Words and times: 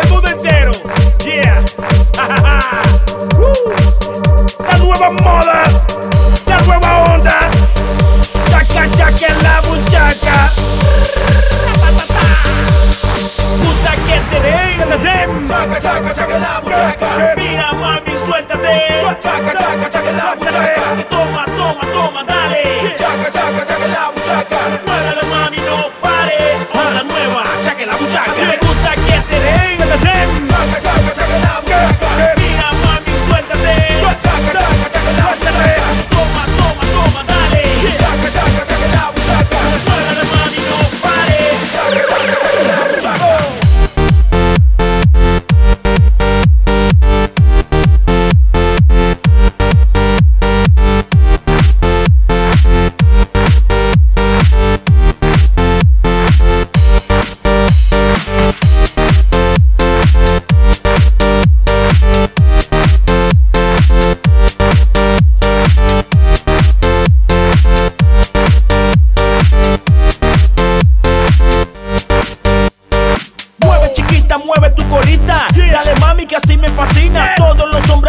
el 0.00 0.08
mundo 0.10 0.28
entero. 0.28 0.72
Yeah. 1.20 1.64
uh. 3.38 3.70
La 4.64 4.78
nueva 4.78 5.10
moda, 5.12 5.62
la 6.46 6.58
nueva 6.62 7.04
onda. 7.14 7.50
Chaca, 8.50 8.90
chaca 8.90 9.26
en 9.26 9.42
la 9.42 9.60
buchaca. 9.62 10.52
Puta 13.60 13.92
que 14.06 14.20
te 14.30 14.40
de 14.40 14.50
Chaca, 15.48 15.80
chaca, 15.80 16.12
chaca 16.12 16.36
en 16.36 16.42
la 16.42 16.60
buchaca. 16.60 17.34
Mira, 17.36 17.72
mami, 17.72 18.18
suéltate. 18.18 19.04
Chaca, 19.20 19.52
chaca, 19.54 19.88
chaca 19.90 20.10
en 20.10 20.16
la 20.16 20.34
buchaca. 20.34 20.94
Y 20.98 21.04
toma, 21.04 21.44
toma, 21.56 21.92
toma, 21.92 22.24
dale. 22.24 22.94
Chaca, 22.96 23.30
chaca, 23.30 23.64
chaca 23.66 23.84
en 23.84 23.92
la 23.92 24.10
buchaca. 24.10 25.19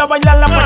A 0.02 0.06
bailar 0.06 0.36
la 0.38 0.61